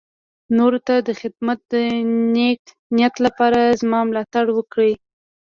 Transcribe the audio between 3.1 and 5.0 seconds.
لپاره زما ملاتړ وکړي.